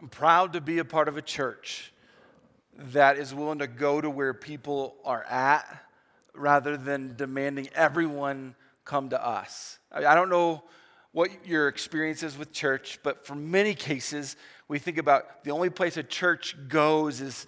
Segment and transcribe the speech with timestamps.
[0.00, 1.92] I'm proud to be a part of a church
[2.74, 5.84] that is willing to go to where people are at
[6.34, 8.54] rather than demanding everyone
[8.86, 9.78] come to us.
[9.92, 10.62] I don't know
[11.12, 14.36] what your experience is with church, but for many cases,
[14.68, 17.46] we think about the only place a church goes is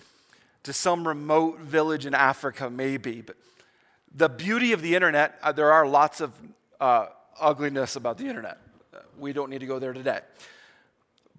[0.65, 3.23] to some remote village in Africa, maybe.
[3.23, 3.37] But
[4.15, 6.33] the beauty of the internet, uh, there are lots of
[6.79, 7.07] uh,
[7.41, 8.59] ugliness about the internet.
[9.19, 10.21] We don't need to go there today.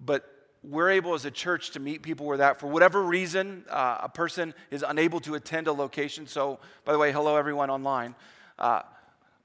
[0.04, 0.33] But
[0.68, 4.08] we're able as a church to meet people where that, for whatever reason, uh, a
[4.08, 6.26] person is unable to attend a location.
[6.26, 8.14] So, by the way, hello everyone online.
[8.58, 8.82] Uh,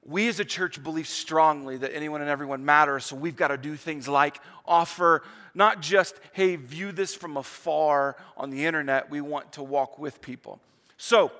[0.04, 3.58] we as a church believe strongly that anyone and everyone matters, so we've got to
[3.58, 5.22] do things like offer
[5.54, 10.22] not just, hey, view this from afar on the internet, we want to walk with
[10.22, 10.58] people.
[10.96, 11.32] So,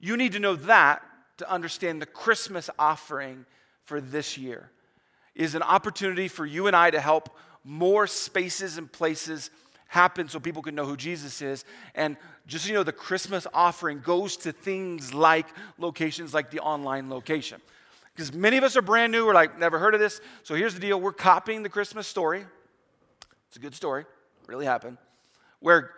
[0.00, 1.02] you need to know that
[1.38, 3.46] to understand the Christmas offering
[3.84, 4.70] for this year
[5.34, 7.30] is an opportunity for you and I to help
[7.68, 9.50] more spaces and places
[9.88, 11.66] happen so people can know who Jesus is.
[11.94, 12.16] And
[12.46, 17.10] just so you know, the Christmas offering goes to things like locations like the online
[17.10, 17.60] location.
[18.14, 20.20] Because many of us are brand new, we're like, never heard of this.
[20.44, 22.44] So here's the deal we're copying the Christmas story.
[23.48, 24.06] It's a good story,
[24.46, 24.96] really happened.
[25.60, 25.90] Where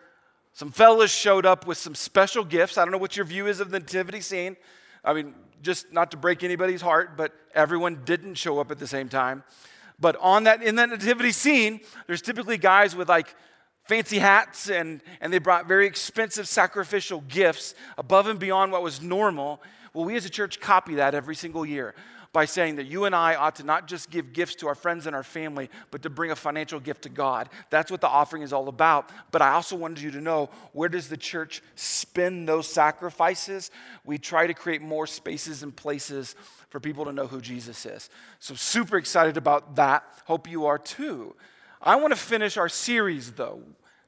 [0.52, 2.78] some fellas showed up with some special gifts.
[2.78, 4.56] I don't know what your view is of the nativity scene.
[5.05, 8.88] I mean, just not to break anybody's heart, but everyone didn't show up at the
[8.88, 9.44] same time.
[10.00, 13.34] But on that, in that nativity scene, there's typically guys with like
[13.86, 19.02] fancy hats and, and they brought very expensive sacrificial gifts above and beyond what was
[19.02, 19.60] normal.
[19.92, 21.94] Well, we as a church copy that every single year
[22.33, 25.06] by saying that you and I ought to not just give gifts to our friends
[25.06, 27.48] and our family, but to bring a financial gift to God.
[27.70, 29.11] That's what the offering is all about.
[29.33, 33.70] But I also wanted you to know where does the church spend those sacrifices?
[34.05, 36.36] We try to create more spaces and places
[36.69, 38.11] for people to know who Jesus is.
[38.39, 40.05] So, super excited about that.
[40.27, 41.34] Hope you are too.
[41.83, 43.62] I want to finish our series though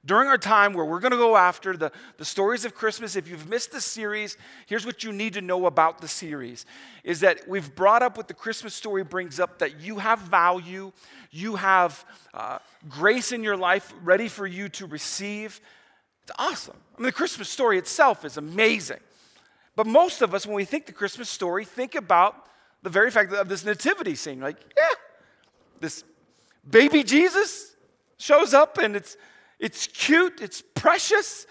[0.04, 3.28] during our time where we're going to go after the, the stories of Christmas, if
[3.28, 6.66] you've missed the series, here's what you need to know about the series
[7.04, 10.92] is that we've brought up what the Christmas story brings up that you have value,
[11.30, 12.04] you have
[12.34, 15.60] uh, grace in your life ready for you to receive.
[16.24, 16.76] It's awesome.
[16.96, 19.00] I mean, the Christmas story itself is amazing.
[19.76, 22.46] But most of us, when we think the Christmas story, think about
[22.82, 24.40] the very fact of this nativity scene.
[24.40, 24.84] Like, yeah,
[25.80, 26.04] this
[26.68, 27.74] baby Jesus
[28.18, 29.16] shows up and it's
[29.62, 31.46] it's cute, it's precious.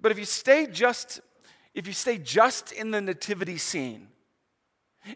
[0.00, 1.20] But if you stay just
[1.74, 4.08] if you stay just in the nativity scene,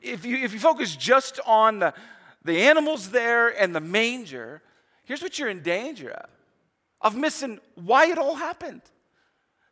[0.01, 1.95] if you if you focus just on the,
[2.45, 4.63] the animals there and the manger,
[5.05, 6.31] here's what you're in danger of
[7.03, 8.81] of missing why it all happened.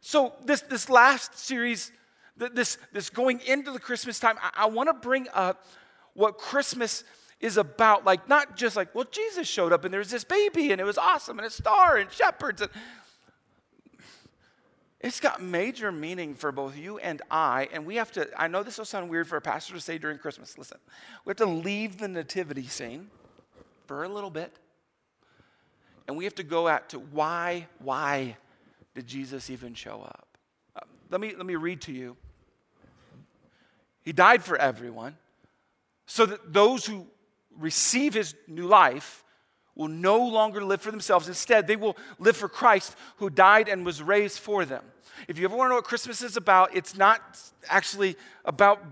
[0.00, 1.90] So this this last series,
[2.36, 5.64] this this going into the Christmas time, I, I want to bring up
[6.12, 7.02] what Christmas
[7.40, 10.80] is about like not just like well jesus showed up and there's this baby and
[10.80, 12.70] it was awesome and a star and shepherds and
[15.00, 18.62] it's got major meaning for both you and i and we have to i know
[18.62, 20.78] this will sound weird for a pastor to say during christmas listen.
[21.24, 23.08] We have to leave the nativity scene
[23.86, 24.54] for a little bit
[26.06, 28.36] and we have to go at to why why
[28.94, 30.26] did jesus even show up?
[30.76, 32.16] Uh, let me let me read to you.
[34.02, 35.16] He died for everyone
[36.06, 37.06] so that those who
[37.60, 39.24] receive his new life
[39.76, 41.28] will no longer live for themselves.
[41.28, 44.84] Instead, they will live for Christ who died and was raised for them.
[45.28, 47.20] If you ever want to know what Christmas is about, it's not
[47.68, 48.82] actually about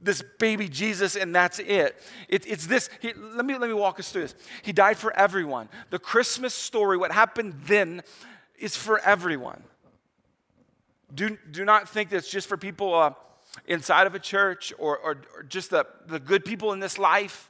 [0.00, 2.00] this baby Jesus and that's it.
[2.28, 2.88] it it's this.
[3.00, 4.34] He, let, me, let me walk us through this.
[4.62, 5.68] He died for everyone.
[5.90, 8.02] The Christmas story, what happened then,
[8.58, 9.62] is for everyone.
[11.14, 13.12] Do, do not think that it's just for people uh,
[13.66, 17.49] inside of a church or, or, or just the, the good people in this life.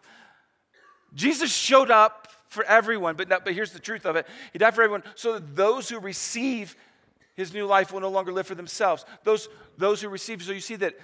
[1.14, 4.74] Jesus showed up for everyone, but, not, but here's the truth of it He died
[4.74, 6.76] for everyone so that those who receive
[7.34, 9.04] his new life will no longer live for themselves.
[9.24, 9.48] Those,
[9.78, 10.94] those who receive, so you see that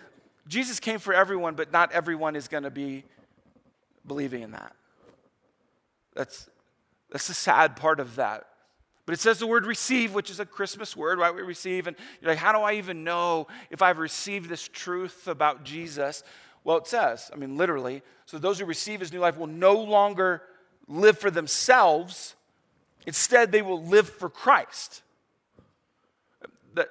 [0.49, 3.05] Jesus came for everyone, but not everyone is going to be
[4.07, 4.75] believing in that.
[6.15, 6.49] That's,
[7.11, 8.47] that's the sad part of that.
[9.07, 11.35] But it says the word receive, which is a Christmas word, right?
[11.35, 11.87] We receive.
[11.87, 16.25] And you're like, how do I even know if I've received this truth about Jesus?
[16.67, 19.75] Well, it says, I mean, literally, so those who receive his new life will no
[19.75, 20.43] longer
[20.89, 22.35] live for themselves.
[23.07, 25.03] Instead, they will live for Christ.
[26.75, 26.89] That,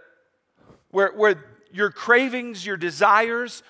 [0.91, 1.43] where, where
[1.73, 3.63] your cravings, your desires,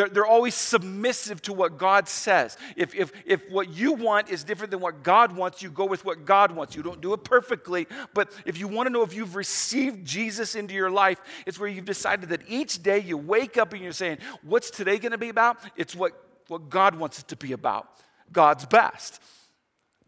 [0.00, 2.56] they're, they're always submissive to what God says.
[2.74, 6.06] If, if, if what you want is different than what God wants, you go with
[6.06, 6.74] what God wants.
[6.74, 10.54] You don't do it perfectly, but if you want to know if you've received Jesus
[10.54, 13.92] into your life, it's where you've decided that each day you wake up and you're
[13.92, 15.58] saying, What's today going to be about?
[15.76, 16.12] It's what,
[16.48, 17.86] what God wants it to be about
[18.32, 19.20] God's best.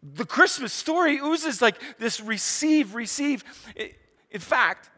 [0.01, 3.43] the Christmas story oozes like this receive, receive.
[4.31, 4.89] In fact,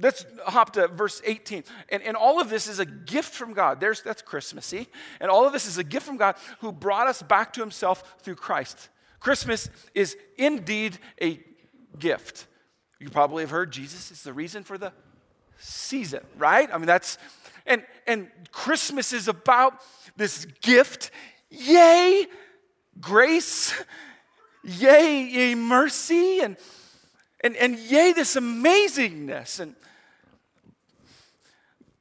[0.00, 1.64] let's hop to verse 18.
[1.90, 3.80] And, and all of this is a gift from God.
[3.80, 4.88] There's, that's Christmassy.
[5.20, 8.16] And all of this is a gift from God who brought us back to himself
[8.22, 8.88] through Christ.
[9.20, 11.40] Christmas is indeed a
[11.98, 12.46] gift.
[12.98, 14.92] You probably have heard Jesus is the reason for the
[15.58, 16.68] season, right?
[16.72, 17.18] I mean, that's,
[17.66, 19.80] and, and Christmas is about
[20.16, 21.10] this gift.
[21.50, 22.26] Yay,
[23.00, 23.74] grace
[24.62, 26.56] yay, yay, mercy, and,
[27.42, 29.60] and, and yay, this amazingness.
[29.60, 29.74] And,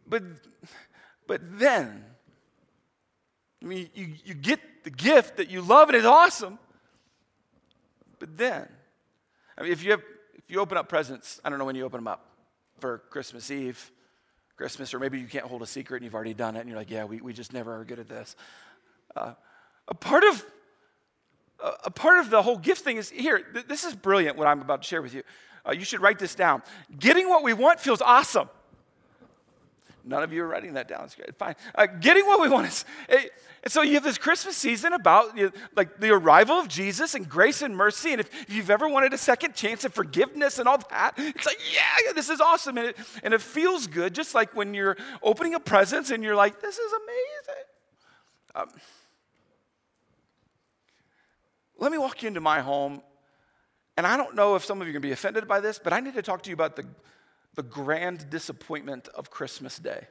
[0.07, 0.23] but,
[1.27, 2.05] but then,
[3.61, 6.59] I mean, you, you get the gift that you love and it's awesome.
[8.19, 8.67] But then,
[9.57, 10.01] I mean, if you have,
[10.35, 12.25] if you open up presents, I don't know when you open them up
[12.79, 13.91] for Christmas Eve,
[14.57, 16.77] Christmas, or maybe you can't hold a secret and you've already done it and you're
[16.77, 18.35] like, yeah, we, we just never are good at this.
[19.15, 19.33] Uh,
[19.87, 20.45] a part of
[21.83, 24.81] a part of the whole gift thing is here, this is brilliant what I'm about
[24.81, 25.23] to share with you.
[25.67, 26.63] Uh, you should write this down.
[26.97, 28.49] Getting what we want feels awesome.
[30.03, 31.03] None of you are writing that down.
[31.03, 31.35] It's great.
[31.35, 31.55] Fine.
[31.75, 32.85] Uh, getting what we want is.
[33.07, 33.31] It,
[33.63, 37.13] and so you have this Christmas season about you know, like the arrival of Jesus
[37.13, 38.11] and grace and mercy.
[38.11, 41.45] And if, if, you've ever wanted a second chance of forgiveness and all that, it's
[41.45, 42.79] like, yeah, this is awesome.
[42.79, 46.35] And it, and it feels good, just like when you're opening a present and you're
[46.35, 47.63] like, this is amazing.
[48.55, 48.81] Um,
[51.81, 53.01] let me walk you into my home.
[53.98, 55.80] And I don't know if some of you are going to be offended by this,
[55.83, 56.86] but I need to talk to you about the,
[57.56, 60.07] the grand disappointment of Christmas Day.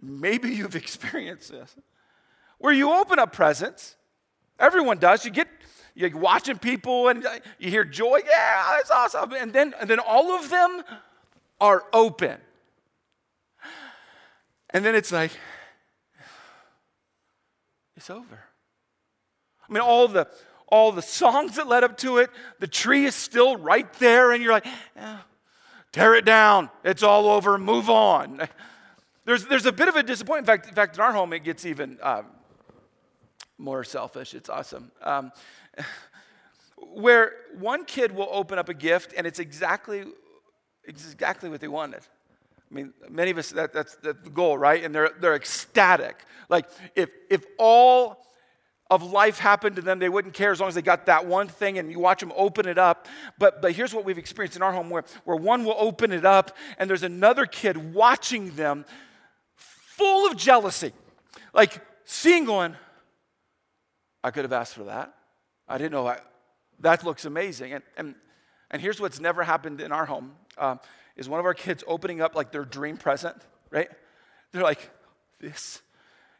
[0.00, 1.74] Maybe you've experienced this.
[2.58, 3.96] Where you open up presents,
[4.60, 5.24] everyone does.
[5.24, 5.48] You get
[5.94, 9.32] you're watching people and uh, you hear joy, yeah, that's awesome.
[9.32, 10.82] And then, and then all of them
[11.60, 12.36] are open.
[14.70, 15.30] And then it's like,
[17.96, 18.40] it's over.
[19.68, 20.28] I mean, all the
[20.68, 22.30] all the songs that led up to it.
[22.60, 24.66] The tree is still right there, and you're like,
[24.96, 25.16] eh,
[25.92, 26.70] tear it down.
[26.82, 27.58] It's all over.
[27.58, 28.48] Move on.
[29.26, 30.46] There's, there's a bit of a disappointment.
[30.46, 32.26] In fact, in fact, in our home, it gets even um,
[33.56, 34.34] more selfish.
[34.34, 34.92] It's awesome.
[35.00, 35.32] Um,
[36.92, 40.04] where one kid will open up a gift, and it's exactly,
[40.84, 42.02] it's exactly what they wanted.
[42.70, 44.84] I mean, many of us, that, that's, that's the goal, right?
[44.84, 46.24] And they're, they're ecstatic.
[46.48, 48.26] Like, if, if all
[48.90, 51.48] of life happened to them, they wouldn't care as long as they got that one
[51.48, 53.06] thing and you watch them open it up.
[53.38, 56.24] But, but here's what we've experienced in our home where, where one will open it
[56.24, 58.84] up and there's another kid watching them
[59.56, 60.92] full of jealousy.
[61.54, 62.76] Like seeing going,
[64.22, 65.14] I could have asked for that.
[65.66, 66.18] I didn't know I,
[66.80, 67.72] that looks amazing.
[67.72, 68.14] And, and,
[68.70, 70.78] and here's what's never happened in our home um,
[71.16, 73.36] is one of our kids opening up like their dream present,
[73.70, 73.88] right?
[74.52, 74.90] They're like,
[75.40, 75.80] this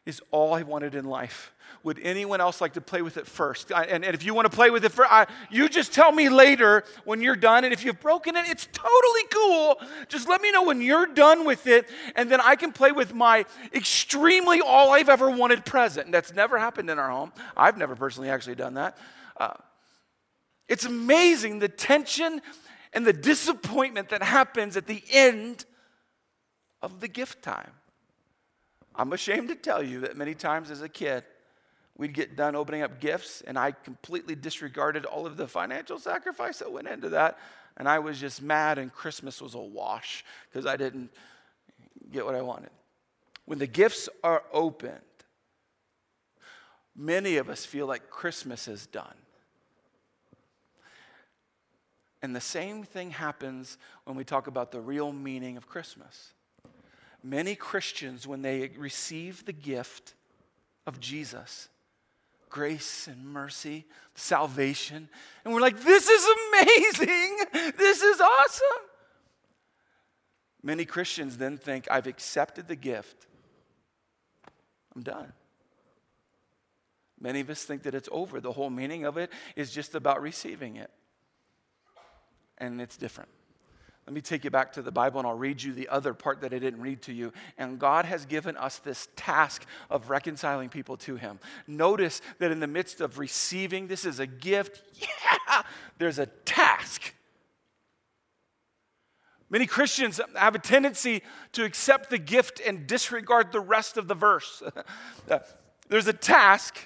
[0.05, 1.51] is all I wanted in life.
[1.83, 3.71] Would anyone else like to play with it first?
[3.71, 6.11] I, and, and, if you want to play with it first, I, you just tell
[6.11, 7.63] me later when you're done.
[7.63, 9.77] And if you've broken it, it's totally cool.
[10.07, 13.13] Just let me know when you're done with it, and then I can play with
[13.13, 16.05] my extremely all I've ever wanted present.
[16.05, 17.31] And that's never happened in our home.
[17.55, 18.97] I've never personally actually done that.
[19.37, 19.53] Uh,
[20.67, 22.41] it's amazing the tension
[22.93, 25.65] and the disappointment that happens at the end
[26.81, 27.71] of the gift time.
[28.97, 31.23] I'm ashamed to tell you that many times as a kid,
[31.97, 36.59] we'd get done opening up gifts, and I completely disregarded all of the financial sacrifice
[36.59, 37.37] that went into that.
[37.77, 41.11] And I was just mad, and Christmas was a wash because I didn't
[42.11, 42.69] get what I wanted.
[43.45, 45.01] When the gifts are opened,
[46.95, 49.15] many of us feel like Christmas is done.
[52.21, 56.31] And the same thing happens when we talk about the real meaning of Christmas
[57.25, 60.13] many Christians, when they receive the gift
[60.85, 61.69] of Jesus,
[62.49, 65.09] grace and mercy, salvation,
[65.43, 67.37] and we're like, this is amazing,
[67.77, 68.83] this is awesome.
[70.61, 73.27] Many Christians then think, I've accepted the gift,
[74.95, 75.33] I'm done.
[77.19, 78.39] Many of us think that it's over.
[78.39, 80.91] The whole meaning of it is just about receiving it.
[82.57, 83.29] And it's different.
[84.07, 86.41] Let me take you back to the Bible and I'll read you the other part
[86.41, 87.33] that I didn't read to you.
[87.57, 91.39] And God has given us this task of reconciling people to Him.
[91.65, 95.63] Notice that in the midst of receiving, this is a gift, yeah,
[95.97, 97.15] there's a task.
[99.49, 104.15] Many Christians have a tendency to accept the gift and disregard the rest of the
[104.15, 104.61] verse.
[105.89, 106.77] there's a task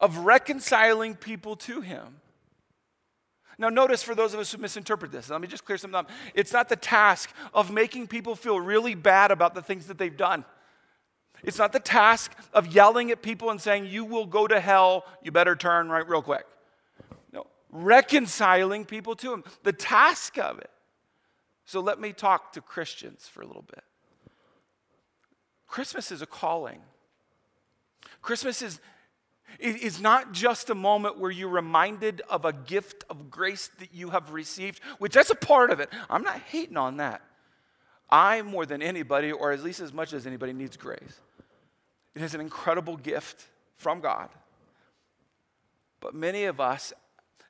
[0.00, 2.20] of reconciling people to Him.
[3.58, 6.10] Now, notice for those of us who misinterpret this, let me just clear something up.
[6.34, 10.16] It's not the task of making people feel really bad about the things that they've
[10.16, 10.44] done.
[11.42, 15.04] It's not the task of yelling at people and saying, You will go to hell,
[15.22, 16.46] you better turn right real quick.
[17.32, 20.70] No, reconciling people to Him, the task of it.
[21.64, 23.82] So let me talk to Christians for a little bit.
[25.66, 26.80] Christmas is a calling.
[28.22, 28.80] Christmas is,
[29.58, 34.10] is not just a moment where you're reminded of a gift of grace that you
[34.10, 35.88] have received, which that's a part of it.
[36.10, 37.22] I'm not hating on that.
[38.08, 41.20] I, more than anybody, or at least as much as anybody, needs grace.
[42.14, 43.46] It is an incredible gift
[43.76, 44.28] from God.
[46.00, 46.92] But many of us,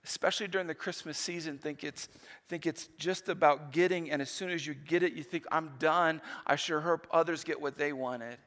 [0.04, 2.08] especially during the Christmas season, think it's,
[2.48, 5.72] think it's just about getting, and as soon as you get it, you think, I'm
[5.78, 6.22] done.
[6.46, 8.38] I sure hope others get what they wanted.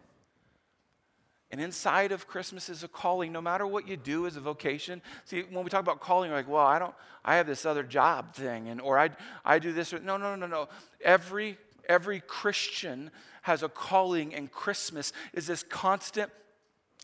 [1.52, 5.02] And inside of Christmas is a calling, no matter what you do as a vocation.
[5.26, 6.94] See, when we talk about calling, we're like, well, I don't,
[7.26, 9.10] I have this other job thing, and or I,
[9.44, 9.92] I do this.
[9.92, 10.70] Or, no, no, no, no.
[11.04, 13.10] Every every Christian
[13.42, 16.32] has a calling, and Christmas is this constant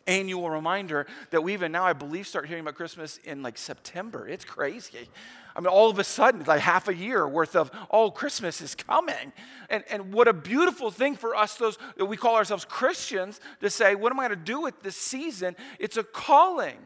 [0.06, 4.28] annual reminder that we even now, I believe, start hearing about Christmas in like September.
[4.28, 5.08] It's crazy.
[5.54, 8.74] I mean, all of a sudden, like half a year worth of, oh, Christmas is
[8.74, 9.32] coming.
[9.70, 13.70] And, and what a beautiful thing for us, those that we call ourselves Christians, to
[13.70, 15.56] say, what am I going to do with this season?
[15.78, 16.76] It's a calling.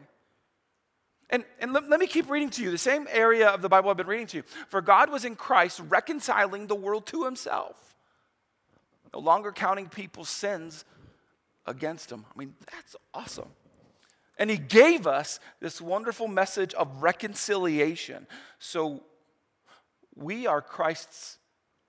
[1.29, 3.89] And, and let, let me keep reading to you the same area of the Bible
[3.89, 4.43] I've been reading to you.
[4.69, 7.95] For God was in Christ reconciling the world to himself,
[9.13, 10.85] no longer counting people's sins
[11.71, 12.25] against him.
[12.33, 13.49] I mean, that's awesome.
[14.37, 18.27] And he gave us this wonderful message of reconciliation.
[18.59, 19.03] So
[20.15, 21.37] we are Christ's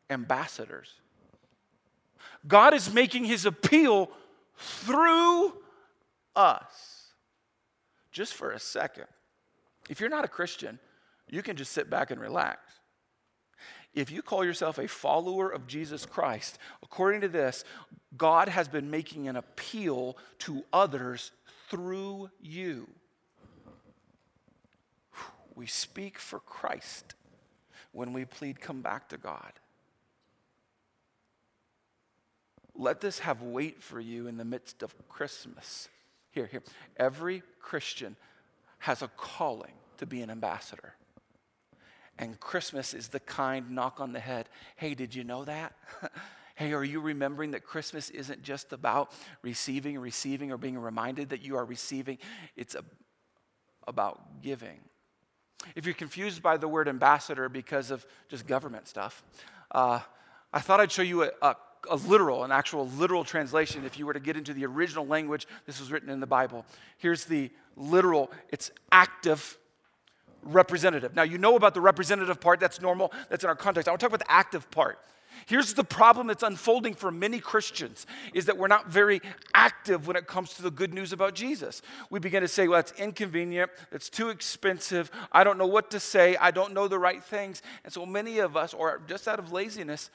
[0.09, 0.95] ambassadors.
[2.47, 4.11] God is making his appeal
[4.57, 5.55] through
[6.35, 7.09] us.
[8.11, 9.07] Just for a second.
[9.89, 10.79] If you're not a Christian,
[11.29, 12.61] you can just sit back and relax.
[13.95, 17.65] If you call yourself a follower of Jesus Christ, according to this,
[18.17, 21.31] God has been making an appeal to others
[21.69, 22.89] through you.
[25.55, 27.15] We speak for Christ
[27.93, 29.53] when we plead, come back to God.
[32.75, 35.89] Let this have weight for you in the midst of Christmas.
[36.31, 36.63] Here, here.
[36.97, 38.17] Every Christian
[38.79, 40.95] has a calling to be an ambassador.
[42.19, 44.49] And Christmas is the kind knock on the head.
[44.77, 45.75] Hey, did you know that?
[46.55, 51.43] Hey, are you remembering that Christmas isn't just about receiving, receiving, or being reminded that
[51.43, 52.19] you are receiving?
[52.57, 52.85] It's a,
[53.89, 54.79] about giving.
[55.75, 59.25] If you're confused by the word ambassador because of just government stuff,
[59.71, 60.01] uh,
[60.53, 61.57] I thought I'd show you a, a,
[61.91, 63.85] a, literal, an actual literal translation.
[63.87, 66.67] If you were to get into the original language, this was written in the Bible.
[66.99, 69.57] Here's the literal, it's active
[70.43, 71.15] representative.
[71.15, 73.89] Now, you know about the representative part, that's normal, that's in our context.
[73.89, 74.99] I want to talk about the active part.
[75.47, 79.21] Here's the problem that's unfolding for many Christians is that we're not very
[79.55, 81.83] active when it comes to the good news about Jesus.
[82.11, 86.01] We begin to say, well, it's inconvenient, it's too expensive, I don't know what to
[86.01, 87.63] say, I don't know the right things.
[87.85, 90.11] And so many of us, or just out of laziness,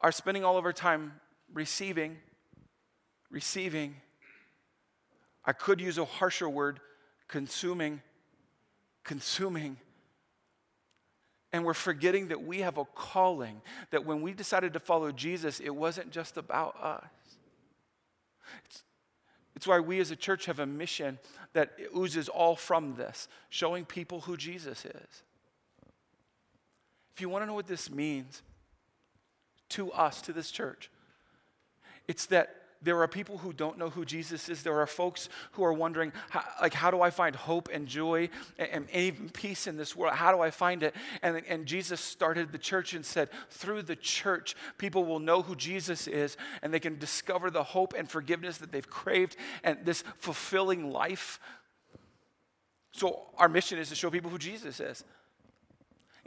[0.00, 1.14] are spending all of our time
[1.52, 2.18] receiving,
[3.30, 3.96] receiving.
[5.44, 6.80] I could use a harsher word,
[7.28, 8.02] consuming,
[9.04, 9.76] consuming
[11.52, 15.58] and we're forgetting that we have a calling, that when we decided to follow Jesus,
[15.58, 17.04] it wasn't just about us.
[18.64, 18.84] It's,
[19.56, 21.18] it's why we as a church have a mission
[21.52, 25.22] that oozes all from this, showing people who Jesus is.
[27.14, 28.42] If you want to know what this means
[29.70, 30.88] to us, to this church,
[32.06, 34.62] it's that there are people who don't know who Jesus is.
[34.62, 38.30] There are folks who are wondering, how, like, how do I find hope and joy
[38.58, 40.14] and, and, even peace in this world?
[40.14, 40.94] How do I find it?
[41.22, 45.54] And, and Jesus started the church and said, through the church, people will know who
[45.54, 50.02] Jesus is and they can discover the hope and forgiveness that they've craved and this
[50.18, 51.38] fulfilling life.
[52.92, 55.04] So, our mission is to show people who Jesus is.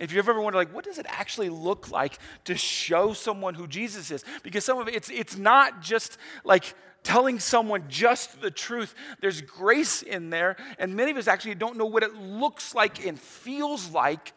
[0.04, 3.68] If you've ever wondered, like, what does it actually look like to show someone who
[3.68, 4.26] Jesus is?
[4.44, 8.96] Because some of it, it's, it's not just like telling someone just the truth.
[9.22, 13.06] There's grace in there, and many of us actually don't know what it looks like
[13.06, 14.34] and feels like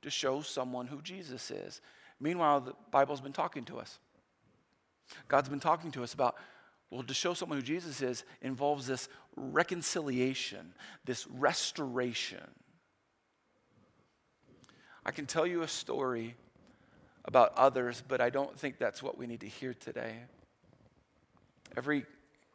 [0.00, 1.82] to show someone who Jesus is.
[2.18, 3.98] Meanwhile, the Bible's been talking to us.
[5.28, 6.36] God's been talking to us about,
[6.90, 10.72] well, to show someone who Jesus is involves this reconciliation,
[11.04, 12.48] this restoration.
[15.04, 16.36] I can tell you a story
[17.24, 20.16] about others, but I don't think that's what we need to hear today.
[21.76, 22.04] Every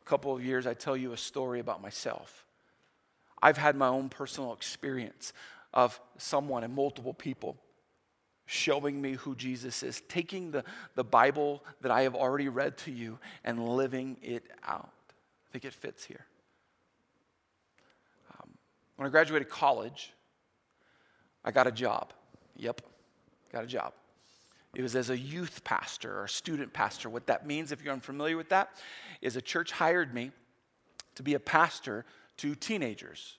[0.06, 2.46] couple of years, I tell you a story about myself.
[3.42, 5.34] I've had my own personal experience
[5.74, 7.58] of someone and multiple people
[8.46, 10.64] showing me who Jesus is, taking the,
[10.96, 14.90] the Bible that I have already read to you and living it out.
[15.10, 16.26] I think it fits here.
[18.32, 18.50] Um,
[18.96, 20.14] when I graduated college,
[21.44, 22.14] I got a job.
[22.58, 22.82] Yep,
[23.52, 23.94] got a job.
[24.76, 27.10] It was as a youth pastor or student pastor.
[27.10, 28.70] What that means, if you're unfamiliar with that,
[29.22, 30.32] is a church hired me
[31.16, 32.06] to be a pastor
[32.38, 33.38] to teenagers.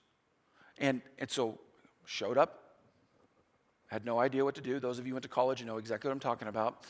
[0.77, 1.59] And, and so
[2.05, 2.63] showed up,
[3.87, 4.79] had no idea what to do.
[4.79, 6.85] Those of you who went to college, you know exactly what I'm talking about.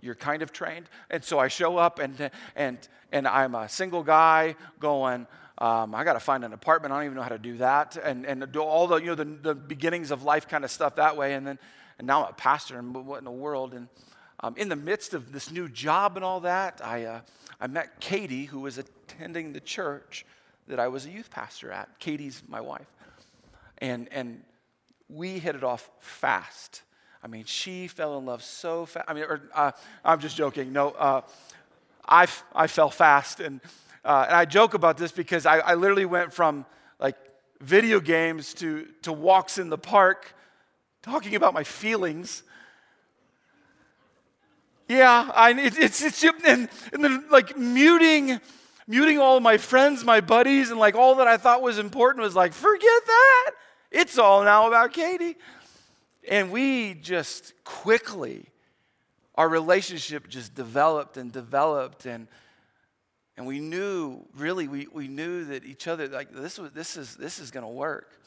[0.00, 0.88] You're kind of trained.
[1.10, 2.78] And so I show up and, and,
[3.10, 5.26] and I'm a single guy going,
[5.60, 6.92] um, I got to find an apartment.
[6.92, 7.96] I don't even know how to do that.
[7.96, 10.96] And, and do all the, you know, the, the beginnings of life kind of stuff
[10.96, 11.34] that way.
[11.34, 11.58] And then,
[11.98, 13.74] and now I'm a pastor and what in the world?
[13.74, 13.88] And
[14.40, 17.20] um, in the midst of this new job and all that, I, uh,
[17.60, 20.24] I met Katie, who was attending the church
[20.68, 21.98] that I was a youth pastor at.
[21.98, 22.86] Katie's my wife.
[23.78, 24.42] And, and
[25.08, 26.82] we hit it off fast.
[27.20, 29.06] I mean, she fell in love so fast.
[29.08, 29.72] I mean, or, uh,
[30.04, 30.72] I'm just joking.
[30.72, 31.22] No, uh,
[32.08, 33.40] I, I fell fast.
[33.40, 33.60] And,
[34.04, 36.64] uh, and I joke about this because I, I literally went from
[36.98, 37.16] like
[37.60, 40.34] video games to, to walks in the park
[41.02, 42.42] talking about my feelings.
[44.88, 48.40] Yeah, I, it, it's, it's, and, and then like muting,
[48.86, 52.34] muting all my friends, my buddies, and like all that I thought was important was
[52.34, 53.50] like, forget that.
[53.90, 55.36] It's all now about Katie.
[56.28, 58.46] And we just quickly,
[59.34, 62.28] our relationship just developed and developed and
[63.38, 67.14] and we knew really we, we knew that each other like this was this is
[67.14, 68.20] this is gonna work.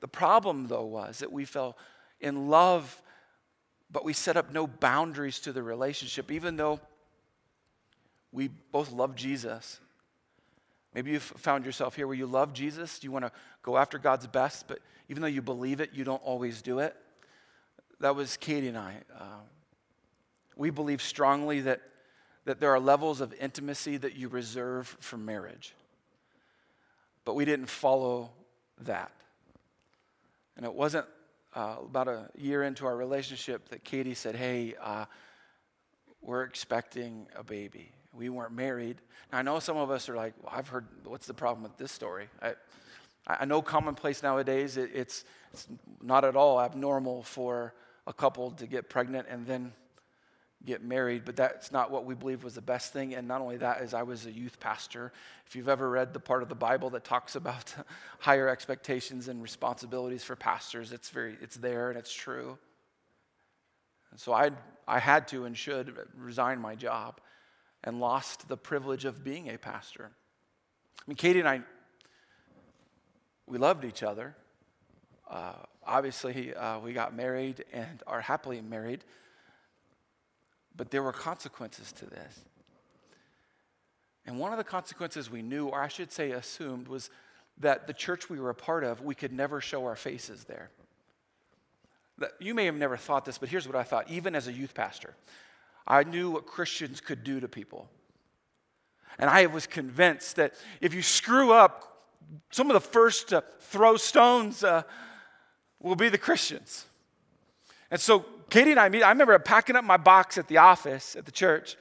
[0.00, 1.76] The problem though was that we fell
[2.18, 3.02] in love,
[3.92, 6.80] but we set up no boundaries to the relationship, even though
[8.32, 9.80] we both love Jesus.
[10.94, 14.26] Maybe you've found yourself here where you love Jesus, you want to go after God's
[14.26, 14.78] best, but
[15.10, 16.96] even though you believe it, you don't always do it.
[18.00, 18.94] That was Katie and I.
[19.14, 19.24] Uh,
[20.56, 21.82] we believe strongly that,
[22.44, 25.74] that there are levels of intimacy that you reserve for marriage,
[27.24, 28.30] but we didn't follow
[28.82, 29.12] that.
[30.56, 31.06] And it wasn't
[31.54, 35.06] uh, about a year into our relationship that Katie said, Hey, uh,
[36.20, 37.90] we're expecting a baby.
[38.12, 38.96] We weren't married.
[39.32, 41.76] Now, I know some of us are like, well, I've heard, what's the problem with
[41.76, 42.28] this story?
[42.40, 42.54] I,
[43.26, 45.66] I know commonplace nowadays, it, it's, it's
[46.02, 47.74] not at all abnormal for
[48.06, 49.72] a couple to get pregnant and then
[50.66, 53.14] get married, but that's not what we believe was the best thing.
[53.14, 55.12] And not only that, is I was a youth pastor.
[55.46, 57.74] If you've ever read the part of the Bible that talks about
[58.20, 62.58] higher expectations and responsibilities for pastors, it's very it's there and it's true.
[64.10, 64.50] And so I
[64.86, 67.20] I had to and should resign my job
[67.82, 70.10] and lost the privilege of being a pastor.
[71.00, 71.62] I mean, Katie and I,
[73.46, 74.34] we loved each other.
[75.30, 75.52] Uh,
[75.86, 79.04] obviously, uh, we got married and are happily married.
[80.76, 82.40] But there were consequences to this.
[84.26, 87.10] And one of the consequences we knew, or I should say assumed, was
[87.58, 90.70] that the church we were a part of, we could never show our faces there.
[92.38, 94.74] You may have never thought this, but here's what I thought, even as a youth
[94.74, 95.14] pastor.
[95.86, 97.88] I knew what Christians could do to people.
[99.18, 102.02] And I was convinced that if you screw up,
[102.50, 104.82] some of the first to throw stones uh,
[105.80, 106.86] will be the Christians.
[107.90, 111.16] And so Katie and I meet, I remember packing up my box at the office
[111.16, 111.76] at the church,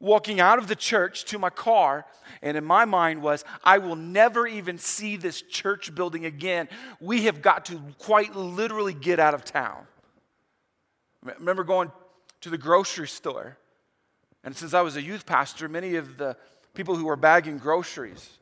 [0.00, 2.06] walking out of the church to my car,
[2.42, 6.68] and in my mind was, I will never even see this church building again.
[7.00, 9.86] We have got to quite literally get out of town.
[11.26, 11.90] I remember going
[12.42, 13.56] to the grocery store,
[14.44, 16.36] and since I was a youth pastor, many of the
[16.74, 18.38] people who were bagging groceries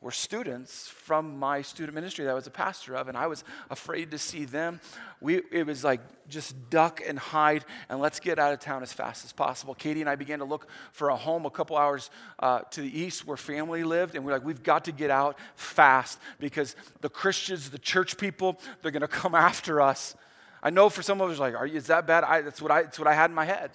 [0.00, 3.44] were students from my student ministry that I was a pastor of, and I was
[3.70, 4.80] afraid to see them.
[5.20, 8.92] We, it was like just duck and hide, and let's get out of town as
[8.92, 9.74] fast as possible.
[9.74, 13.00] Katie and I began to look for a home a couple hours uh, to the
[13.00, 17.08] east where family lived, and we're like, we've got to get out fast because the
[17.08, 20.14] Christians, the church people, they're going to come after us.
[20.62, 22.24] I know for some of us, like, are you, is that bad?
[22.24, 23.70] I, that's, what I, that's what I had in my head.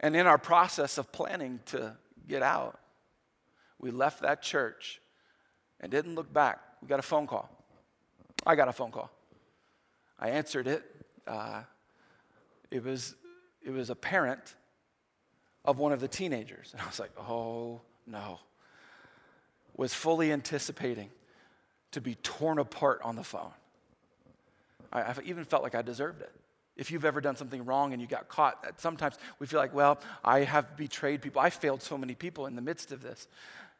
[0.00, 1.96] And in our process of planning to
[2.28, 2.78] get out,
[3.78, 5.00] we left that church
[5.80, 6.60] and didn't look back.
[6.82, 7.48] We got a phone call.
[8.46, 9.10] I got a phone call.
[10.18, 10.84] I answered it.
[11.26, 11.62] Uh,
[12.70, 13.14] it, was,
[13.62, 14.54] it was a parent
[15.64, 16.70] of one of the teenagers.
[16.72, 18.40] And I was like, oh no.
[19.76, 21.10] Was fully anticipating
[21.92, 23.52] to be torn apart on the phone.
[24.92, 26.32] I, I even felt like I deserved it.
[26.76, 29.98] If you've ever done something wrong and you got caught, sometimes we feel like, well,
[30.24, 31.40] I have betrayed people.
[31.40, 33.26] I failed so many people in the midst of this.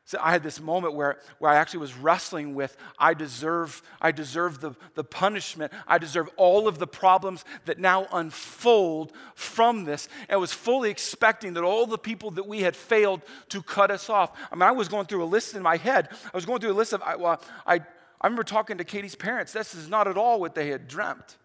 [0.08, 4.10] So I had this moment where, where I actually was wrestling with I deserve, I
[4.10, 5.70] deserve the, the punishment.
[5.86, 10.08] I deserve all of the problems that now unfold from this.
[10.30, 14.08] And was fully expecting that all the people that we had failed to cut us
[14.08, 14.32] off.
[14.50, 16.08] I mean, I was going through a list in my head.
[16.10, 19.14] I was going through a list of, I, well, I, I remember talking to Katie's
[19.14, 19.52] parents.
[19.52, 21.36] This is not at all what they had dreamt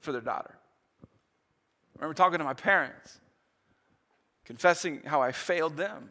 [0.00, 0.54] for their daughter.
[1.02, 3.20] I remember talking to my parents,
[4.44, 6.10] confessing how I failed them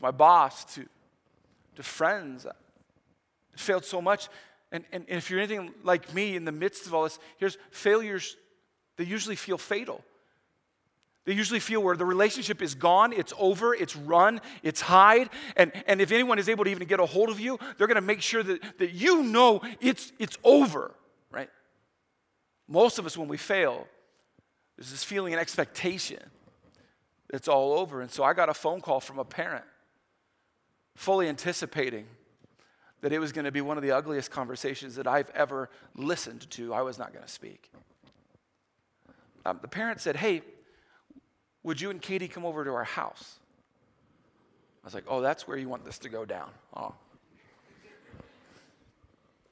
[0.00, 0.86] to my boss, to,
[1.76, 2.46] to friends.
[2.46, 2.52] I
[3.56, 4.28] failed so much.
[4.72, 7.58] And, and, and if you're anything like me in the midst of all this, here's
[7.70, 8.36] failures,
[8.96, 10.02] they usually feel fatal.
[11.26, 15.28] They usually feel where the relationship is gone, it's over, it's run, it's hide.
[15.56, 17.96] And, and if anyone is able to even get a hold of you, they're going
[17.96, 20.94] to make sure that, that you know it's, it's over,
[21.30, 21.50] right?
[22.66, 23.86] Most of us, when we fail,
[24.76, 26.20] there's this feeling and expectation
[27.28, 28.00] that it's all over.
[28.00, 29.64] And so I got a phone call from a parent
[31.00, 32.04] fully anticipating
[33.00, 36.50] that it was going to be one of the ugliest conversations that I've ever listened
[36.50, 36.74] to.
[36.74, 37.70] I was not going to speak.
[39.46, 40.42] Um, the parent said, Hey,
[41.62, 43.38] would you and Katie come over to our house?
[44.84, 46.50] I was like, Oh, that's where you want this to go down.
[46.76, 46.94] Oh.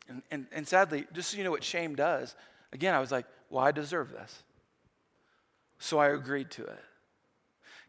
[0.07, 2.35] And, and, and sadly, just so you know what shame does,
[2.75, 4.43] again, I was like, Well, I deserve this.
[5.79, 6.85] So I agreed to it.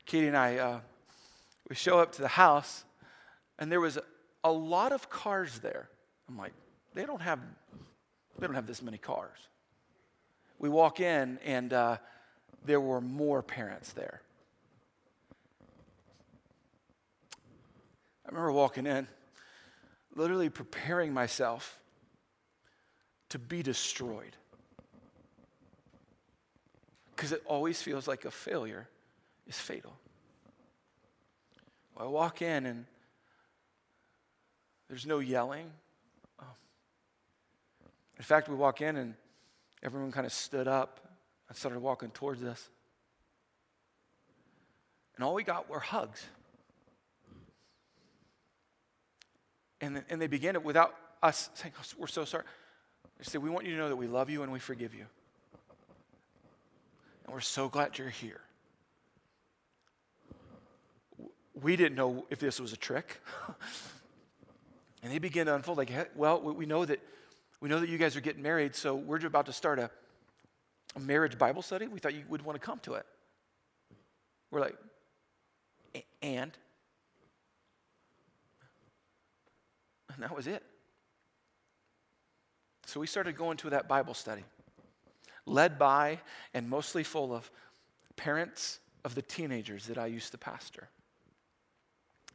[0.06, 0.80] Katie and I, uh,
[1.68, 2.86] we show up to the house,
[3.60, 4.00] and there was
[4.44, 5.90] a, lot of cars there.
[6.28, 6.54] I'm like,
[6.96, 7.40] they don't have,
[8.40, 9.38] they don't have this many cars.
[10.58, 11.98] We walk in, and uh,
[12.66, 14.22] there were more parents there.
[18.26, 19.08] I remember walking in,
[20.16, 21.80] literally preparing myself
[23.30, 24.38] to be destroyed.
[27.16, 28.88] Because it always feels like a failure
[29.48, 29.98] is fatal.
[31.96, 32.86] Well, I walk in, and
[34.90, 35.70] there's no yelling.
[36.42, 36.46] Oh.
[38.18, 39.14] In fact, we walk in and
[39.84, 41.00] everyone kind of stood up
[41.48, 42.70] and started walking towards us.
[45.16, 46.26] And all we got were hugs.
[49.82, 52.44] And, and they began it without us saying, oh, We're so sorry.
[53.18, 55.06] They said, We want you to know that we love you and we forgive you.
[57.26, 58.42] And we're so glad you're here.
[61.62, 63.22] We didn't know if this was a trick.
[65.02, 67.00] And they begin to unfold like, well, we know that
[67.62, 69.90] we know that you guys are getting married, so we're about to start a,
[70.96, 71.88] a marriage Bible study.
[71.88, 73.06] We thought you would want to come to it.
[74.50, 74.78] We're like,
[76.22, 76.52] and?
[80.14, 80.64] And that was it.
[82.86, 84.44] So we started going to that Bible study,
[85.46, 86.20] led by
[86.54, 87.52] and mostly full of
[88.16, 90.90] parents of the teenagers that I used to pastor,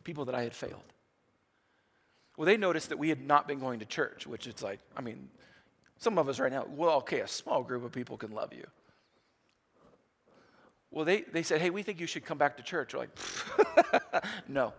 [0.04, 0.93] people that I had failed.
[2.36, 5.00] Well, they noticed that we had not been going to church, which it's like, I
[5.00, 5.28] mean,
[5.98, 8.66] some of us right now, well, okay, a small group of people can love you.
[10.90, 12.94] Well, they, they said, hey, we think you should come back to church.
[12.94, 14.72] We're like, no.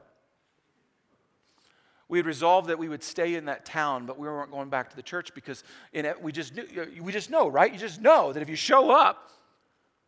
[2.08, 4.89] We had resolved that we would stay in that town, but we weren't going back
[4.91, 6.65] to the church because it, we just knew,
[7.02, 7.72] we just know, right?
[7.72, 9.30] You just know that if you show up,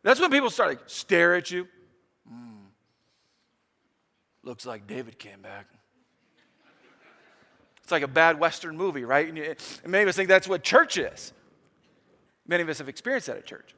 [0.02, 1.66] that's when people start like stare at you.
[2.32, 2.66] Mm.
[4.44, 5.66] Looks like David came back.
[7.88, 9.26] It's like a bad Western movie, right?
[9.26, 11.32] And, many of us think that's what church is.
[12.46, 13.74] Many of us have experienced that at church.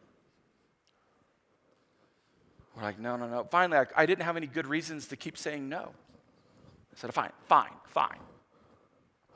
[2.74, 3.44] We're like, no, no, no.
[3.44, 5.92] Finally, I, I didn't have any good reasons to keep saying no.
[6.92, 8.18] I said, fine, fine, fine.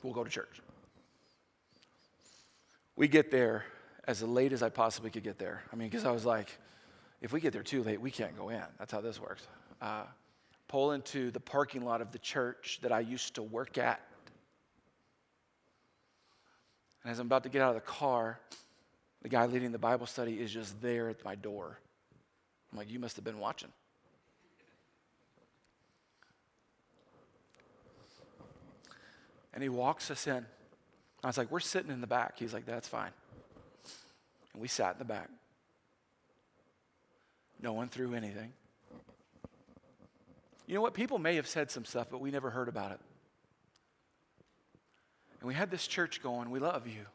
[0.03, 0.59] We'll go to church.
[2.97, 3.63] We get there
[4.09, 5.63] as late as I possibly could get there.
[5.71, 6.49] I mean, because I was like,
[7.21, 8.61] if we get there too late, we can't go in.
[8.77, 9.47] That's how this works.
[9.81, 10.03] Uh,
[10.67, 14.01] pull into the parking lot of the church that I used to work at
[17.05, 18.39] and as I'm about to get out of the car,
[19.21, 21.77] the guy leading the Bible study is just there at my door.
[22.71, 23.69] I'm like, You must have been watching.
[29.53, 30.47] And he walks us in.
[31.23, 32.39] I was like, We're sitting in the back.
[32.39, 33.11] He's like, That's fine.
[34.53, 35.29] And we sat in the back.
[37.61, 38.51] No one threw anything.
[40.65, 40.95] You know what?
[40.95, 42.99] People may have said some stuff, but we never heard about it.
[45.45, 47.05] And we had this church going, we love you.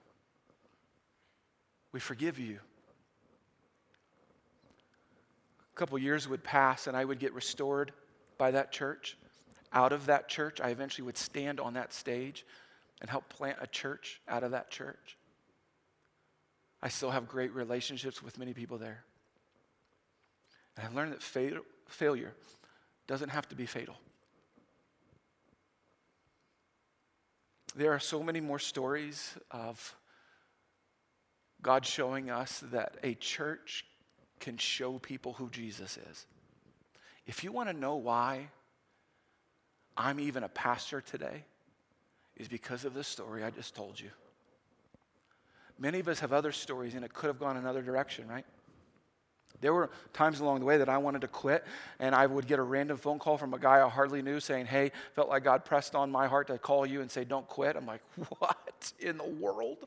[1.90, 2.60] We forgive you.
[5.74, 7.90] A couple years would pass, and I would get restored
[8.38, 9.18] by that church.
[9.72, 12.46] Out of that church, I eventually would stand on that stage
[13.00, 15.16] and help plant a church out of that church.
[16.80, 19.02] I still have great relationships with many people there.
[20.76, 22.32] And I've learned that fail, failure
[23.08, 23.96] doesn't have to be fatal.
[27.76, 29.94] There are so many more stories of
[31.62, 33.84] God showing us that a church
[34.38, 36.26] can show people who Jesus is.
[37.26, 38.48] If you want to know why
[39.96, 41.44] I'm even a pastor today,
[42.36, 44.10] is because of the story I just told you.
[45.78, 48.46] Many of us have other stories, and it could have gone another direction, right?
[49.60, 51.64] There were times along the way that I wanted to quit,
[51.98, 54.66] and I would get a random phone call from a guy I hardly knew saying,
[54.66, 57.76] Hey, felt like God pressed on my heart to call you and say, Don't quit.
[57.76, 58.02] I'm like,
[58.38, 59.78] What in the world?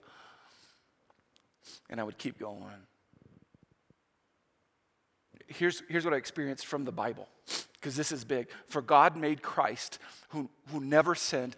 [1.89, 2.63] And I would keep going.
[5.47, 7.27] Here's, here's what I experienced from the Bible,
[7.73, 8.47] because this is big.
[8.67, 9.99] For God made Christ,
[10.29, 11.55] who, who never sinned,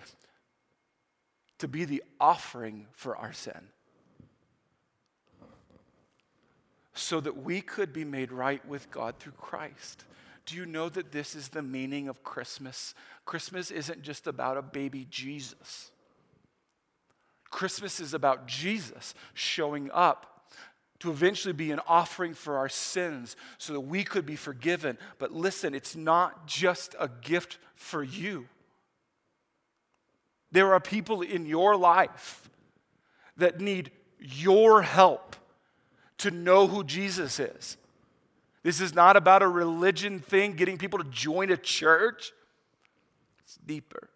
[1.59, 3.69] to be the offering for our sin.
[6.95, 10.05] So that we could be made right with God through Christ.
[10.45, 12.95] Do you know that this is the meaning of Christmas?
[13.25, 15.91] Christmas isn't just about a baby Jesus.
[17.49, 20.49] Christmas is about Jesus showing up
[20.99, 24.97] to eventually be an offering for our sins so that we could be forgiven.
[25.19, 28.47] But listen, it's not just a gift for you.
[30.51, 32.49] There are people in your life
[33.35, 35.35] that need your help
[36.19, 37.77] to know who Jesus is.
[38.63, 42.31] This is not about a religion thing, getting people to join a church.
[43.43, 44.09] It's deeper.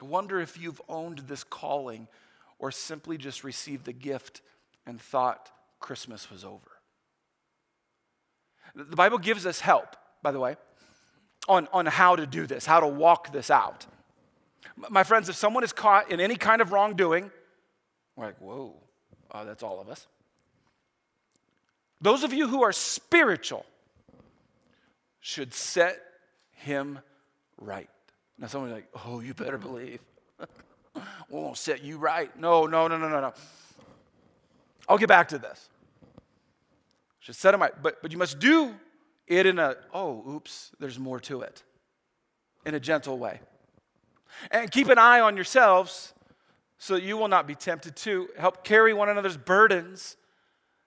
[0.00, 2.08] I wonder if you've owned this calling
[2.58, 4.40] or simply just received the gift
[4.86, 6.70] and thought Christmas was over.
[8.74, 10.56] The Bible gives us help, by the way,
[11.48, 13.86] on, on how to do this, how to walk this out.
[14.88, 17.30] My friends, if someone is caught in any kind of wrongdoing,
[18.16, 18.74] we're like, whoa,
[19.30, 20.06] uh, that's all of us.
[22.00, 23.66] Those of you who are spiritual
[25.20, 26.00] should set
[26.52, 26.98] him
[27.58, 27.90] right.
[28.38, 30.00] Now, someone's like, oh, you better believe.
[30.94, 32.34] we won't set you right.
[32.38, 33.34] No, no, no, no, no, no.
[34.88, 35.68] I'll get back to this.
[37.20, 37.72] Should set him right.
[37.82, 38.74] But, but you must do
[39.26, 41.62] it in a, oh, oops, there's more to it,
[42.64, 43.40] in a gentle way.
[44.50, 46.14] And keep an eye on yourselves
[46.78, 50.16] so that you will not be tempted to help carry one another's burdens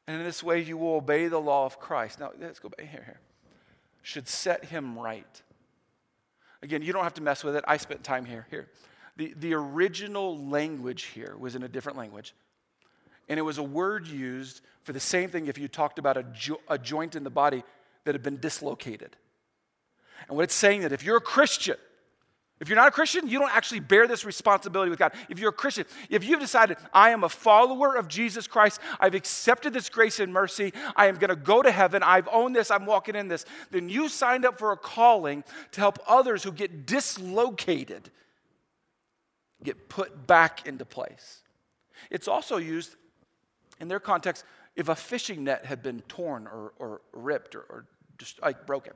[0.08, 2.20] and in this way, you will obey the law of Christ.
[2.20, 3.20] Now, let's go back here, here.
[4.02, 5.42] Should set him right.
[6.62, 7.64] Again, you don't have to mess with it.
[7.68, 8.46] I spent time here.
[8.50, 8.68] Here.
[9.16, 12.34] The, the original language here was in a different language.
[13.30, 16.24] And it was a word used for the same thing if you talked about a,
[16.24, 17.64] jo- a joint in the body
[18.04, 19.16] that had been dislocated.
[20.28, 21.78] And what it's saying that if you're a Christian,
[22.64, 25.12] if you're not a Christian, you don't actually bear this responsibility with God.
[25.28, 29.16] If you're a Christian, if you've decided, I am a follower of Jesus Christ, I've
[29.16, 32.72] accepted this grace and mercy, I am going to go to heaven, I've owned this,
[32.72, 36.54] I'm walking in this, then you signed up for a calling to help others who
[36.54, 38.10] get dislocated
[39.62, 41.42] get put back into place.
[42.10, 42.96] It's also used
[43.82, 44.46] in their context
[44.78, 47.86] if a fishing net had been torn or, or ripped or, or
[48.18, 48.94] just like broken,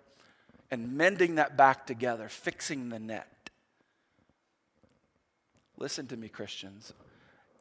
[0.72, 3.28] and mending that back together, fixing the net.
[5.78, 6.94] Listen to me, Christians.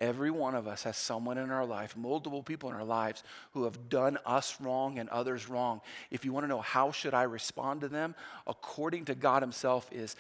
[0.01, 3.65] Every one of us has someone in our life, multiple people in our lives who
[3.65, 5.81] have done us wrong and others wrong.
[6.11, 8.15] If you want to know how should I respond to them,
[8.47, 10.15] according to God himself is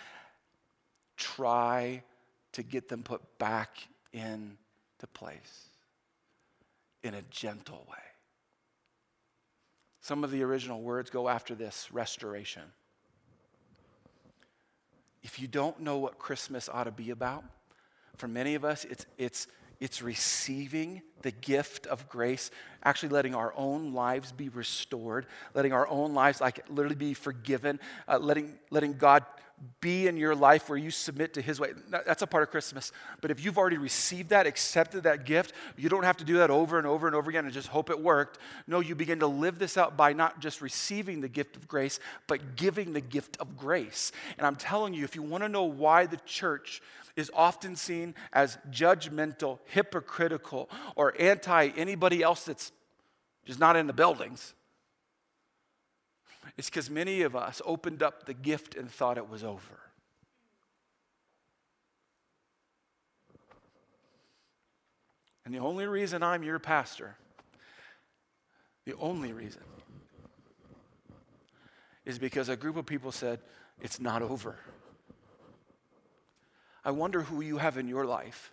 [1.16, 2.02] try
[2.52, 5.68] to get them put back into place
[7.02, 7.98] in a gentle way.
[10.00, 12.62] Some of the original words go after this restoration.
[15.22, 17.44] If you don't know what Christmas ought to be about,
[18.16, 19.46] for many of us, it's, it's,
[19.80, 22.50] it's receiving the gift of grace,
[22.84, 27.80] actually letting our own lives be restored, letting our own lives like literally be forgiven,
[28.08, 29.24] uh, letting, letting God
[29.80, 31.72] be in your life where you submit to His way.
[31.88, 32.92] That's a part of Christmas.
[33.20, 36.50] But if you've already received that, accepted that gift, you don't have to do that
[36.50, 38.38] over and over and over again and just hope it worked.
[38.66, 42.00] No, you begin to live this out by not just receiving the gift of grace,
[42.26, 44.12] but giving the gift of grace.
[44.36, 46.82] And I'm telling you, if you want to know why the church
[47.16, 52.72] is often seen as judgmental, hypocritical, or anti anybody else that's
[53.44, 54.54] just not in the buildings.
[56.56, 59.80] It's because many of us opened up the gift and thought it was over.
[65.44, 67.16] And the only reason I'm your pastor,
[68.84, 69.62] the only reason,
[72.04, 73.38] is because a group of people said,
[73.80, 74.56] it's not over.
[76.86, 78.52] I wonder who you have in your life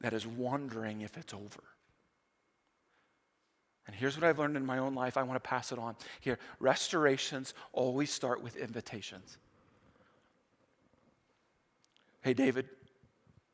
[0.00, 1.62] that is wondering if it's over.
[3.86, 5.16] And here's what I've learned in my own life.
[5.16, 5.94] I want to pass it on.
[6.18, 9.38] Here, restorations always start with invitations.
[12.20, 12.68] Hey, David,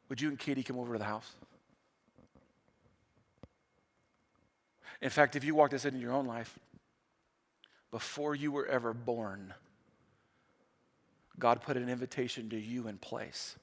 [0.09, 1.31] would you and Katie come over to the house?
[5.03, 6.59] In fact, if you walk this in your own life,
[7.91, 9.53] before you were ever born,
[11.39, 13.57] God put an invitation to you in place.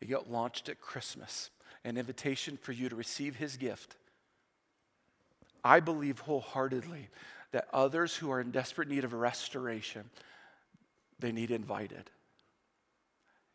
[0.00, 1.50] It got launched at Christmas,
[1.84, 3.96] an invitation for you to receive His gift.
[5.64, 7.08] I believe wholeheartedly
[7.52, 10.10] that others who are in desperate need of restoration,
[11.18, 12.10] they need invited.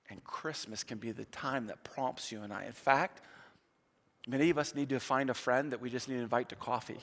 [0.09, 2.65] And Christmas can be the time that prompts you and I.
[2.65, 3.21] In fact,
[4.27, 6.55] many of us need to find a friend that we just need to invite to
[6.55, 6.99] coffee.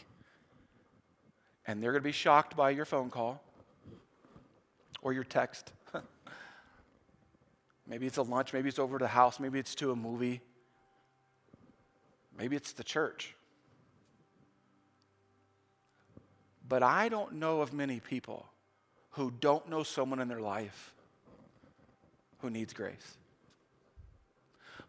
[1.67, 3.43] And they're going to be shocked by your phone call
[5.03, 5.73] or your text.
[7.87, 10.41] maybe it's a lunch, maybe it's over to the house, maybe it's to a movie,
[12.37, 13.35] maybe it's the church.
[16.69, 18.47] But I don't know of many people
[19.11, 20.95] who don't know someone in their life
[22.39, 23.17] who needs grace,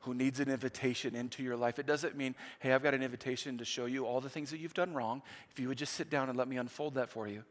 [0.01, 1.79] who needs an invitation into your life.
[1.79, 4.59] It doesn't mean, hey, I've got an invitation to show you all the things that
[4.59, 5.23] you've done wrong.
[5.49, 7.43] If you would just sit down and let me unfold that for you.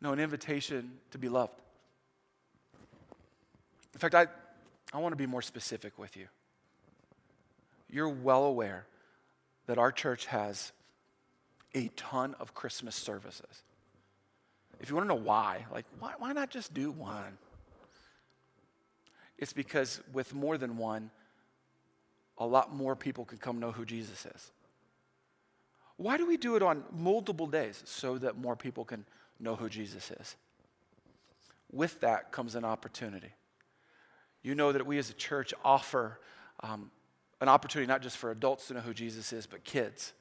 [0.00, 1.52] No, an invitation to be loved.
[3.92, 4.26] In fact, I,
[4.92, 6.26] I want to be more specific with you.
[7.90, 8.86] You're well aware
[9.66, 10.72] that our church has
[11.74, 13.62] a ton of Christmas services.
[14.80, 17.36] If you want to know why, like, why, why not just do one?
[19.38, 21.10] It's because with more than one,
[22.38, 24.50] a lot more people can come know who Jesus is.
[25.96, 27.82] Why do we do it on multiple days?
[27.84, 29.04] So that more people can
[29.40, 30.36] know who Jesus is.
[31.72, 33.32] With that comes an opportunity.
[34.42, 36.18] You know that we as a church offer
[36.62, 36.90] um,
[37.40, 40.12] an opportunity not just for adults to know who Jesus is, but kids.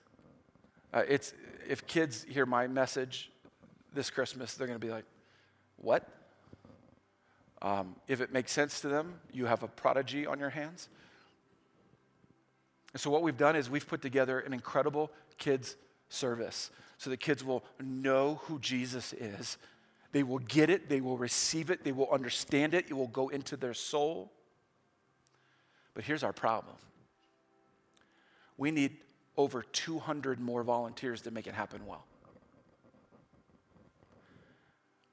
[0.93, 1.33] Uh, it's,
[1.67, 3.31] if kids hear my message
[3.93, 5.05] this Christmas, they're going to be like,
[5.77, 6.07] What?
[7.61, 10.87] Um, if it makes sense to them, you have a prodigy on your hands.
[12.93, 15.75] And so, what we've done is we've put together an incredible kids'
[16.09, 19.57] service so the kids will know who Jesus is.
[20.11, 23.29] They will get it, they will receive it, they will understand it, it will go
[23.29, 24.31] into their soul.
[25.93, 26.75] But here's our problem
[28.57, 28.97] we need
[29.37, 32.03] over 200 more volunteers to make it happen well.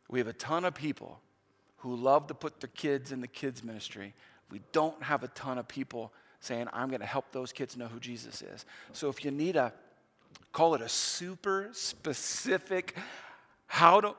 [0.09, 1.21] We have a ton of people
[1.79, 4.15] who love to put their kids in the kids' ministry.
[4.51, 7.87] We don't have a ton of people saying, I'm going to help those kids know
[7.87, 8.65] who Jesus is.
[8.93, 9.73] So if you need a,
[10.53, 12.97] call it a super specific,
[13.67, 14.15] how do,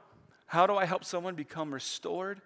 [0.45, 2.41] how do I help someone become restored?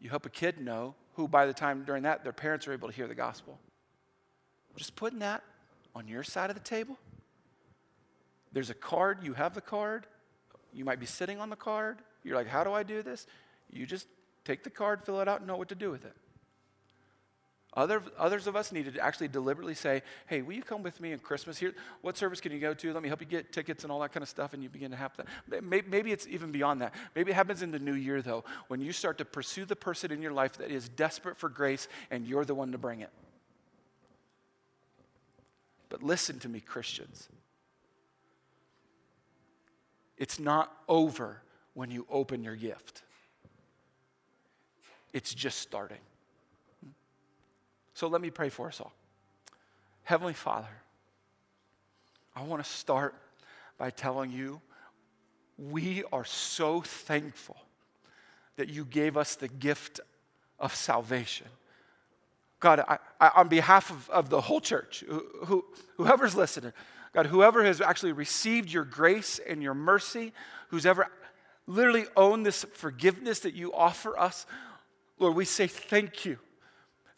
[0.00, 2.88] You help a kid know who, by the time during that, their parents are able
[2.88, 3.58] to hear the gospel.
[4.76, 5.42] Just putting that
[5.94, 6.98] on your side of the table.
[8.52, 10.06] There's a card, you have the card.
[10.72, 11.98] You might be sitting on the card.
[12.24, 13.26] You're like, how do I do this?
[13.70, 14.06] You just
[14.44, 16.14] take the card, fill it out, and know what to do with it.
[17.74, 21.12] Other, others of us need to actually deliberately say, hey, will you come with me
[21.12, 21.56] in Christmas?
[21.56, 22.92] Here, what service can you go to?
[22.92, 24.90] Let me help you get tickets and all that kind of stuff, and you begin
[24.90, 25.64] to have that.
[25.64, 26.94] Maybe it's even beyond that.
[27.14, 30.12] Maybe it happens in the new year, though, when you start to pursue the person
[30.12, 33.10] in your life that is desperate for grace, and you're the one to bring it.
[35.88, 37.28] But listen to me, Christians.
[40.18, 41.40] It's not over
[41.72, 43.02] when you open your gift.
[45.14, 45.98] It's just starting.
[47.94, 48.92] So let me pray for us all.
[50.04, 50.68] Heavenly Father,
[52.34, 53.14] I want to start
[53.78, 54.60] by telling you
[55.58, 57.56] we are so thankful
[58.56, 60.00] that you gave us the gift
[60.58, 61.46] of salvation.
[62.60, 65.64] God, I, I, on behalf of, of the whole church, who, who,
[65.96, 66.72] whoever's listening,
[67.12, 70.32] God, whoever has actually received your grace and your mercy,
[70.68, 71.08] who's ever
[71.66, 74.46] literally owned this forgiveness that you offer us,
[75.18, 76.38] Lord, we say thank you.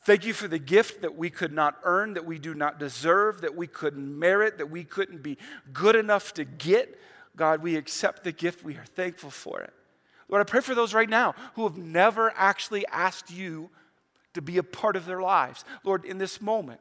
[0.05, 3.40] Thank you for the gift that we could not earn, that we do not deserve,
[3.40, 5.38] that we couldn't merit, that we couldn't be
[5.73, 7.01] good enough to get.
[7.37, 8.62] God, we accept the gift.
[8.62, 9.73] We are thankful for it.
[10.29, 13.71] Lord, I pray for those right now who have never actually asked you
[14.35, 15.64] to be a part of their lives.
[15.85, 16.81] Lord, in this moment,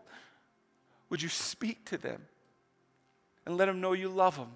[1.09, 2.23] would you speak to them
[3.45, 4.51] and let them know you love them?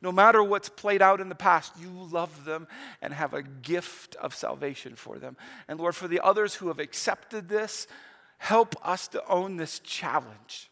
[0.00, 2.68] No matter what's played out in the past, you love them
[3.02, 5.36] and have a gift of salvation for them.
[5.66, 7.88] And Lord, for the others who have accepted this,
[8.38, 10.70] help us to own this challenge.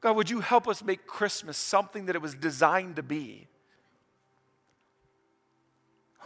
[0.00, 3.46] God, would you help us make Christmas something that it was designed to be?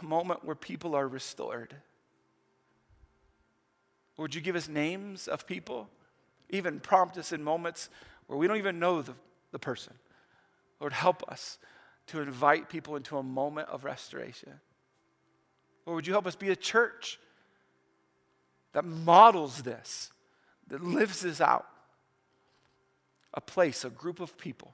[0.01, 1.75] A moment where people are restored.
[4.17, 5.89] Would you give us names of people?
[6.49, 7.89] Even prompt us in moments
[8.25, 9.13] where we don't even know the,
[9.51, 9.93] the person.
[10.79, 11.57] Lord, help us
[12.07, 14.53] to invite people into a moment of restoration.
[15.85, 17.19] Lord, would you help us be a church
[18.77, 20.11] that models this,
[20.67, 21.65] that lives this out.
[23.33, 24.73] A place, a group of people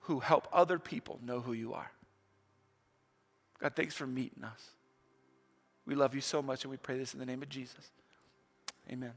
[0.00, 1.92] who help other people know who you are.
[3.60, 4.70] God, thanks for meeting us.
[5.86, 7.90] We love you so much, and we pray this in the name of Jesus.
[8.90, 9.12] Amen.